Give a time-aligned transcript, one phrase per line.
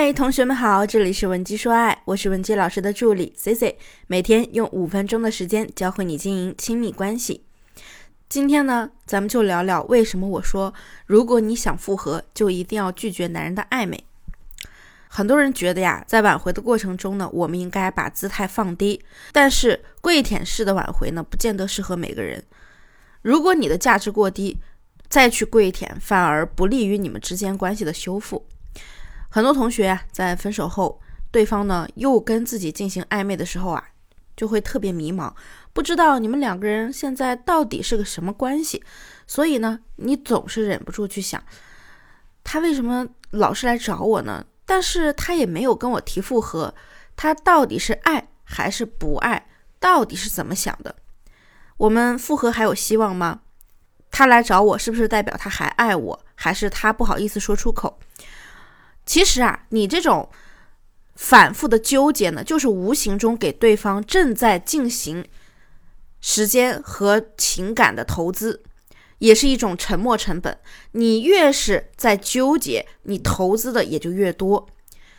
[0.00, 3.76] 嗨，同学们好，这里是文姬说爱，我是文姬老师的助理 C C，
[4.06, 7.42] 每天用五分钟的时间教会你经营亲密关系。
[8.28, 10.72] 今天呢，咱们就聊聊为什么我说，
[11.06, 14.04] 如果你想复合，就一定要拒绝男人的暧昧。
[15.08, 22.44] 很多人觉得呀，在挽回的过程中呢，我们应该把姿态放低，但是跪舔式的挽回呢，不见得适合每个人。
[23.22, 24.58] 如果你的价值过低，
[25.08, 28.46] 再去跪舔，反而不利于你们之间关系的修复。
[29.28, 31.00] 很多同学在分手后，
[31.30, 33.84] 对方呢又跟自己进行暧昧的时候啊，
[34.36, 35.32] 就会特别迷茫，
[35.72, 38.82] 不知道你们两个人现在到底是个什么关系。
[39.26, 41.42] 所以呢，你总是忍不住去想，
[42.42, 44.46] 他为什么老是来找我呢？
[44.64, 46.74] 但是他也没有跟我提复合，
[47.14, 49.46] 他到底是爱还是不爱？
[49.78, 50.94] 到底是怎么想的？
[51.76, 53.40] 我们复合还有希望吗？
[54.10, 57.98] 他来找我是不是代表他还爱我，还是他不好意思说出口？
[59.08, 60.28] 其实啊，你这种
[61.14, 65.24] 反复的纠结呢，就是无形中给对方正在进行
[66.20, 68.62] 时间和情感的投资，
[69.16, 70.58] 也是一种沉没成本。
[70.92, 74.68] 你越是在纠结，你投资的也就越多。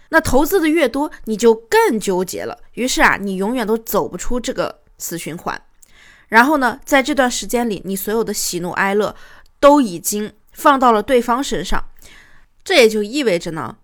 [0.10, 2.60] 那投资的越多，你就更纠结了。
[2.74, 5.60] 于是啊，你永远都走不出这个死循环。
[6.28, 9.16] 然后呢，在这段时间里，你所有的喜怒哀乐
[9.60, 11.84] 都已经放到了对方身上。
[12.64, 13.78] 这也就意味着呢，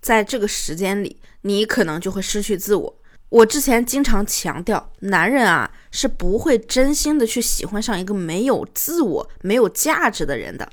[0.00, 2.96] 在这个时间里，你可能就会失去自我。
[3.28, 10.68] 我之前经常强调，男人啊是不会真心的去喜欢上一个没有自我、没有价值的人的。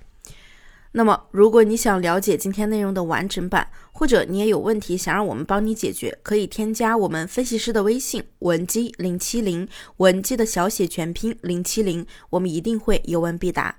[0.94, 13.78] 那么，如果你想了解今天内容的完整版，或者你也有问题想让我们帮你解决，可以添加我们分析师的微信文姬零七零，文姬的小写全拼零七零，我们一定会有问必答。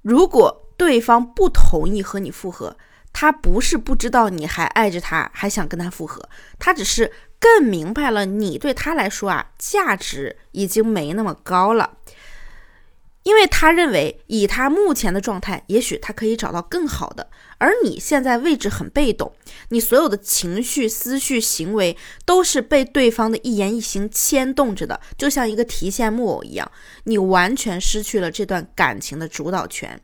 [0.00, 2.76] 如果对方不同意和你复合，
[3.12, 11.98] 他不是不知道你还爱着他，还想跟他复合，他只是更明白了你对他来说啊，价值已经没那么高了。
[13.22, 19.32] 因为他认为以他目前的状态，也许他可以找到更好的，而你现在位置很被动，
[19.70, 26.70] 你所有的情绪、思绪、行为都是被对方的一言一行牵动着的，就像一个提线木偶一样，
[27.02, 30.00] 你完全失去了这段感情的主导权。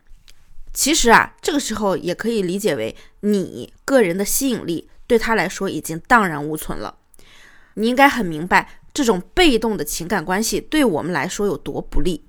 [0.72, 6.97] 其实啊，这个时候也可以理解为你个人的吸引力对他来说已经荡然无存了。
[7.75, 12.25] 你应该很明白这种被动的情感关系对我们来说有多不利。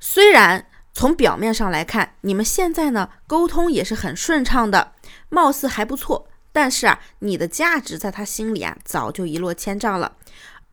[0.00, 4.92] 虽然从表面上来看，你们现在呢沟通也是很顺畅的，
[5.28, 10.16] 貌似还不错，但是啊，你的价值在他心里啊早就一落千丈了。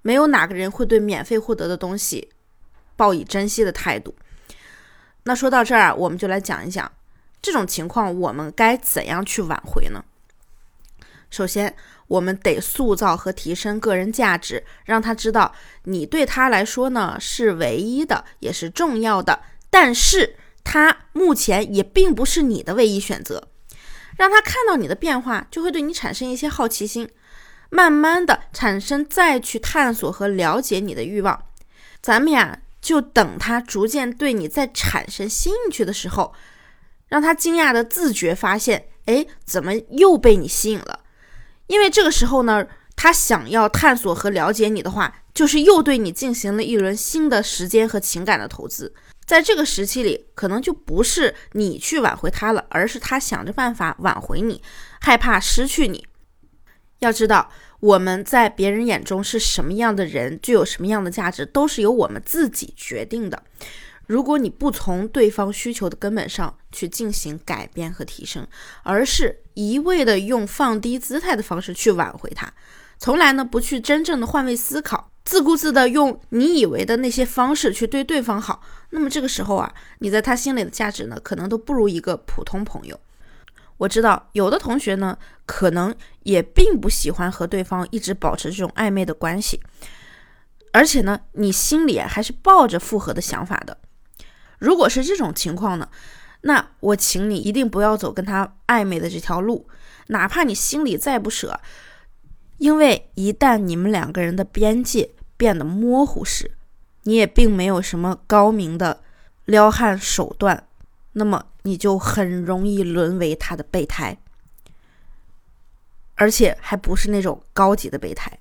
[0.01, 2.29] 没有哪个人会对免费获得的东西
[2.95, 4.15] 抱以珍惜的态度。
[5.23, 6.91] 那说到这儿，我们就来讲一讲
[7.41, 10.03] 这种情况，我们该怎样去挽回呢？
[11.29, 11.75] 首先，
[12.07, 19.41] 我们得塑造和提升个人价值，让他知道你对他来说呢是唯一的，也是重要的。
[19.69, 23.47] 但是他目前也并不是你的唯一选择，
[24.17, 27.09] 让他看到你的变化，就会对你产生一些好奇心，
[27.69, 31.43] 慢慢的产生再去探索和了解你的欲望。
[32.01, 32.60] 咱们呀。
[32.81, 36.33] 就等他逐渐对你在产生兴趣的时候，
[37.07, 41.01] 让他惊讶的自觉发现，哎，怎么又被你吸引了？
[41.67, 48.93] 因为这个时候呢，他想要探索和了解你的话，就是又对你进行了一轮新的时间和情感的投资。
[49.25, 54.61] 在这个时期里，可能就不是你去挽回他了，而是他想着办法挽回你，
[54.99, 56.05] 害怕失去你。
[57.01, 57.51] 要知道。
[57.79, 63.41] 我们在别人眼中是什么样的人，具有什么样的价值，都是由我们自己决定的。
[64.05, 68.45] 如果你不从对方需求的根本上去进行改变和提升，
[68.83, 72.53] 而是一味的用放低姿态的方式去挽回他，
[72.99, 82.99] 从来呢不去真正的换位思考，自顾自的用你以为的那些方式去对对方好，那么这个时候啊，你在他心里的价值呢，可能都不如一个普通朋友。
[83.81, 85.17] 我知道有的同学呢，
[85.47, 89.59] 可能也并不喜欢和对方一直保持这种暧昧的关系，
[90.71, 93.75] 而且呢，你心里还是抱着复合的想法的。
[94.59, 95.89] 如果是这种情况呢，
[96.41, 99.67] 那我请你一定不要走跟他暧昧的这条路，
[100.09, 101.59] 哪怕你心里再不舍，
[102.59, 106.51] 因为一旦你们两个人的边界变得模糊时，
[107.05, 109.01] 你也并没有什么高明的
[109.45, 110.67] 撩汉手段。
[111.13, 114.17] 那么你就很容易沦为他的备胎，
[116.15, 118.31] 而且还不是那种高级的备胎。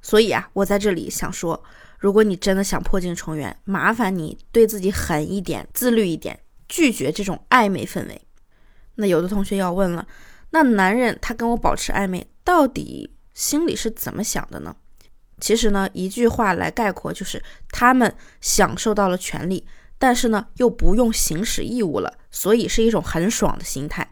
[0.00, 1.62] 所以啊，我在这里想说，
[1.98, 6.38] 如果你真的想破镜重圆，麻烦你对自己狠一点，自律一点，
[6.68, 8.20] 拒绝这种暧昧氛围。
[8.94, 10.06] 那有的同学要问了，
[10.50, 14.74] 那男人他跟我保持暧昧，到底心里是怎么想的呢？
[15.40, 19.64] 其实呢，一句话来概括，就是他们享受到了权利，
[19.98, 24.08] 但是呢，又不用行使义务了，所以是一种很爽的心态。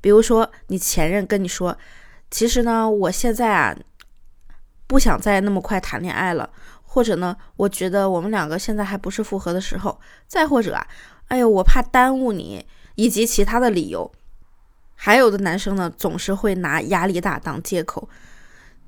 [0.00, 1.78] 比如说，你前任跟你说，
[2.30, 3.76] 其实呢，我现在啊，
[4.86, 6.50] 不想再那么快谈恋爱了，
[6.82, 10.86] 或者呢，我觉得我们两个现在还不是复合的时候，再或者啊，
[11.28, 14.12] 哎呦，我怕耽误你，以及其他的理由。
[14.94, 18.08] 还有的男生呢，总是会拿压力大当借口。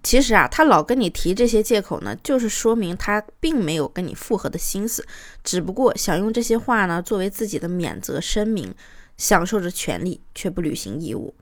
[0.05, 5.05] 其实啊，他老跟你提这些借口呢，就是说明他并没有跟你复合的心思，
[5.43, 8.75] 只不过想用这些话呢作为自己的免责声明，
[9.17, 11.35] 享受着权利却不履行义务。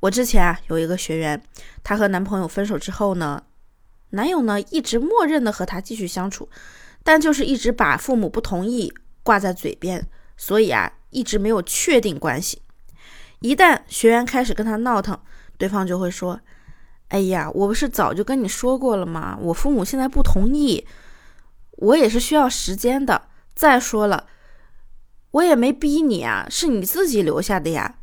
[0.00, 1.42] 我之前啊有一个学员，
[1.82, 3.42] 她和男朋友分手之后呢，
[4.10, 6.50] 男友呢一直默认的和她继续相处，
[7.02, 8.92] 但就是一直把父母不同意
[9.22, 12.60] 挂在嘴边，所以啊一直没有确定关系。
[13.40, 15.18] 一旦学员开始跟他闹腾，
[15.56, 16.38] 对方就会说
[17.12, 19.38] ：“哎呀，我不是早就跟你说过了吗？
[19.42, 20.86] 我父母现在不同意，
[21.72, 23.28] 我也是需要时间的。
[23.54, 24.28] 再说了，
[25.32, 27.96] 我也没逼你啊，是你自己留下的呀。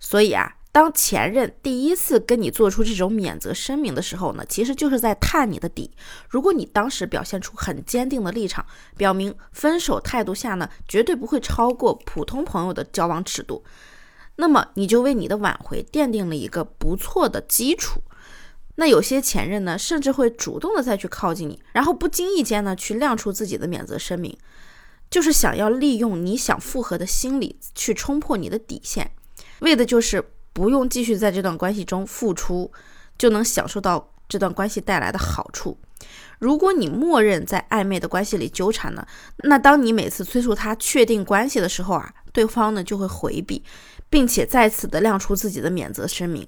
[0.00, 5.90] 所以啊。”当前任第一次跟你做出这种免责声明的时候呢，其实就是在探你的底。
[6.28, 8.64] 如果你当时表现出很坚定的立场，
[8.96, 13.64] 表明分手态度下呢，绝对不会超过普通朋友的交往尺度，
[14.40, 18.00] 那么你就为你的挽回奠定了一个不错的基础。
[18.74, 24.36] 那有些前任呢，甚至会主动的再去靠近你，然后不经意间呢，去亮出自己的免责声明，
[25.08, 29.12] 就是想要利用你想复合的心理去冲破你的底线，
[29.60, 30.24] 为的就是。
[30.52, 32.72] 不用继续在这段关系中付出，
[33.16, 35.78] 就能享受到这段关系带来的好处。
[36.40, 39.06] 如果你默认在暧昧的关系里纠缠呢，
[39.44, 43.62] 那当你每次催促他确定关系的时候啊，对方呢就会回避，
[44.10, 46.46] 并且再次的亮出自己的免责声明。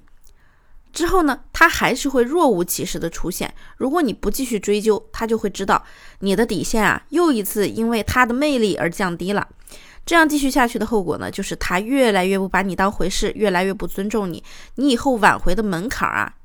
[0.91, 3.51] 之后呢，他还是会若无其事的出现。
[3.77, 5.83] 如果你不继续追究，他就会知道
[6.19, 9.47] 你的底线啊，又一次因为他的魅力而降低了。
[10.05, 14.43] 这样继续下去的后果呢，就是他越来越不把你当回事，越来越不尊重你，
[14.75, 16.35] 你以后挽回的门槛啊，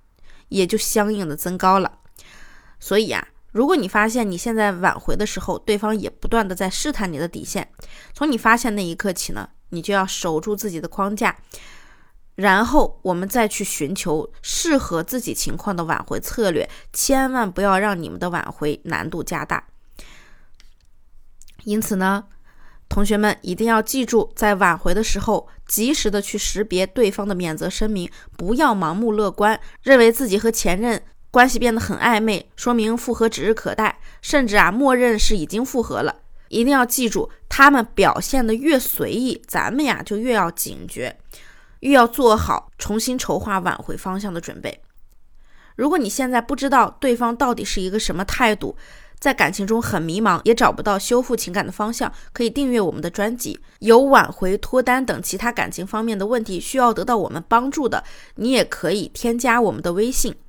[0.48, 1.98] 也就相应的增高了。
[2.80, 7.68] 所以啊，如果你发现你现在挽回的时候，对方也不断的在试探你的底线，
[8.14, 11.36] 从你发现那一刻起呢，你就要守住自己的框架，
[12.34, 19.68] 然后我们再去寻求适合自己情况的挽回策略，千万不要让你们的挽回难度加大。
[21.64, 22.24] 因此呢。
[22.90, 36.22] 同学们一定要记住，在挽回的时候，及时的去识别对方的免责声明，不要盲目乐观，认为自己和前任关系变得很暧昧，说明复合指日可待，甚至啊，默认是已经复合了。
[36.48, 41.18] 一定要记住，他们表现的越随意，咱们呀就越要警觉，
[41.80, 44.82] 越要做好重新筹划挽回方向的准备。
[45.76, 48.76] 如果你现在不知道对方到底是一个什么态度，
[49.20, 53.58] 在感情中很迷茫，也找不到修复情感的方向，可以订阅我们的专辑。
[53.80, 58.02] 有挽回、脱单等其他感情方面的问题需要得到我们帮助的，
[58.36, 60.34] 你也可以添加我们的微信